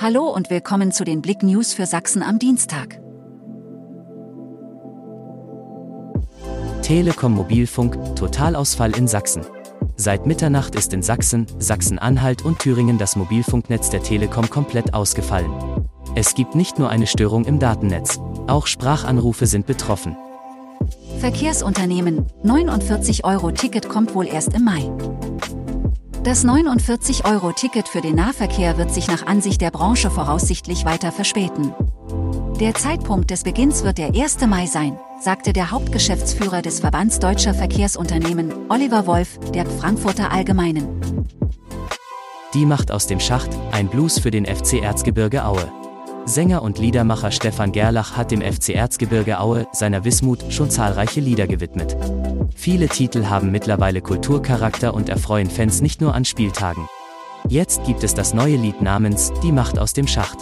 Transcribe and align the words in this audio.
Hallo 0.00 0.28
und 0.28 0.48
willkommen 0.48 0.92
zu 0.92 1.02
den 1.02 1.22
Blick 1.22 1.42
News 1.42 1.74
für 1.74 1.84
Sachsen 1.84 2.22
am 2.22 2.38
Dienstag. 2.38 3.00
Telekom 6.82 7.34
Mobilfunk, 7.34 8.14
Totalausfall 8.14 8.96
in 8.96 9.08
Sachsen. 9.08 9.44
Seit 9.96 10.24
Mitternacht 10.24 10.76
ist 10.76 10.92
in 10.92 11.02
Sachsen, 11.02 11.48
Sachsen-Anhalt 11.58 12.44
und 12.44 12.60
Thüringen 12.60 12.96
das 12.96 13.16
Mobilfunknetz 13.16 13.90
der 13.90 14.04
Telekom 14.04 14.48
komplett 14.48 14.94
ausgefallen. 14.94 15.50
Es 16.14 16.36
gibt 16.36 16.54
nicht 16.54 16.78
nur 16.78 16.90
eine 16.90 17.08
Störung 17.08 17.44
im 17.44 17.58
Datennetz, 17.58 18.20
auch 18.46 18.68
Sprachanrufe 18.68 19.46
sind 19.46 19.66
betroffen. 19.66 20.16
Verkehrsunternehmen, 21.18 22.24
49 22.44 23.24
Euro 23.24 23.50
Ticket 23.50 23.88
kommt 23.88 24.14
wohl 24.14 24.28
erst 24.28 24.54
im 24.54 24.62
Mai. 24.62 24.92
Das 26.28 26.44
49-Euro-Ticket 26.44 27.88
für 27.88 28.02
den 28.02 28.16
Nahverkehr 28.16 28.76
wird 28.76 28.92
sich 28.92 29.08
nach 29.08 29.24
Ansicht 29.24 29.62
der 29.62 29.70
Branche 29.70 30.10
voraussichtlich 30.10 30.84
weiter 30.84 31.10
verspäten. 31.10 31.72
Der 32.60 32.74
Zeitpunkt 32.74 33.30
des 33.30 33.44
Beginns 33.44 33.82
wird 33.82 33.96
der 33.96 34.08
1. 34.08 34.46
Mai 34.46 34.66
sein, 34.66 34.98
sagte 35.22 35.54
der 35.54 35.70
Hauptgeschäftsführer 35.70 36.60
des 36.60 36.80
Verbands 36.80 37.18
Deutscher 37.18 37.54
Verkehrsunternehmen, 37.54 38.52
Oliver 38.68 39.06
Wolf, 39.06 39.38
der 39.54 39.64
Frankfurter 39.64 40.30
Allgemeinen. 40.30 41.00
Die 42.52 42.66
macht 42.66 42.92
aus 42.92 43.06
dem 43.06 43.20
Schacht 43.20 43.48
ein 43.72 43.88
Blues 43.88 44.18
für 44.18 44.30
den 44.30 44.44
FC 44.44 44.82
Erzgebirge 44.82 45.46
Aue. 45.46 45.72
Sänger 46.26 46.60
und 46.60 46.78
Liedermacher 46.78 47.30
Stefan 47.30 47.72
Gerlach 47.72 48.18
hat 48.18 48.32
dem 48.32 48.42
FC 48.42 48.74
Erzgebirge 48.74 49.40
Aue, 49.40 49.66
seiner 49.72 50.04
Wismut, 50.04 50.44
schon 50.52 50.68
zahlreiche 50.68 51.20
Lieder 51.20 51.46
gewidmet. 51.46 51.96
Viele 52.60 52.88
Titel 52.88 53.26
haben 53.26 53.52
mittlerweile 53.52 54.02
Kulturcharakter 54.02 54.92
und 54.92 55.08
erfreuen 55.08 55.48
Fans 55.48 55.80
nicht 55.80 56.00
nur 56.00 56.16
an 56.16 56.24
Spieltagen. 56.24 56.88
Jetzt 57.48 57.84
gibt 57.84 58.02
es 58.02 58.14
das 58.14 58.34
neue 58.34 58.56
Lied 58.56 58.82
namens 58.82 59.32
Die 59.44 59.52
Macht 59.52 59.78
aus 59.78 59.92
dem 59.92 60.08
Schacht. 60.08 60.38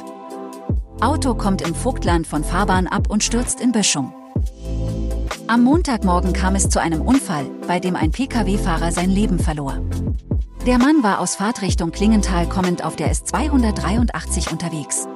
Auto 1.03 1.35
kommt 1.35 1.61
im 1.61 1.75
Vogtland 1.75 2.27
von 2.27 2.43
Fahrbahn 2.43 2.87
ab 2.87 3.11
und 3.11 3.23
stürzt 3.23 3.61
in 3.61 3.71
Böschung. 3.71 4.15
Am 5.47 5.63
Montagmorgen 5.63 6.33
kam 6.33 6.55
es 6.55 6.71
zu 6.71 6.81
einem 6.81 7.03
Unfall, 7.03 7.45
bei 7.69 7.81
dem 7.81 7.97
ein 7.97 8.13
Pkw-Fahrer 8.13 8.93
sein 8.93 9.11
Leben 9.11 9.39
verlor. 9.39 9.79
Der 10.65 10.79
Mann 10.79 11.03
war 11.03 11.21
aus 11.21 11.35
Fahrtrichtung 11.35 11.93
Klingenthal 11.93 12.49
kommend 12.49 12.83
auf 12.83 12.97
der 12.97 13.13
S283 13.13 14.51
unterwegs. 14.51 15.07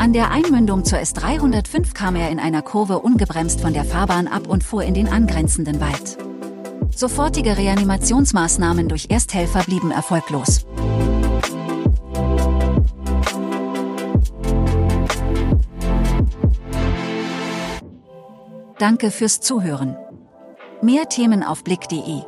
An 0.00 0.14
der 0.14 0.30
Einmündung 0.30 0.86
zur 0.86 0.98
S305 0.98 1.92
kam 1.92 2.16
er 2.16 2.30
in 2.30 2.38
einer 2.38 2.62
Kurve 2.62 3.00
ungebremst 3.00 3.60
von 3.60 3.74
der 3.74 3.84
Fahrbahn 3.84 4.28
ab 4.28 4.46
und 4.46 4.64
fuhr 4.64 4.82
in 4.82 4.94
den 4.94 5.08
angrenzenden 5.08 5.78
Wald. 5.78 6.16
Sofortige 6.96 7.58
Reanimationsmaßnahmen 7.58 8.88
durch 8.88 9.08
Ersthelfer 9.10 9.62
blieben 9.62 9.90
erfolglos. 9.90 10.64
Danke 18.78 19.10
fürs 19.10 19.40
Zuhören. 19.40 19.98
Mehr 20.80 21.10
Themen 21.10 21.42
auf 21.42 21.62
blick.de 21.62 22.22